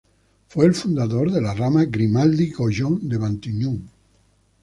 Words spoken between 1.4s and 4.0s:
la rama Grimaldi-Goyon de Matignon.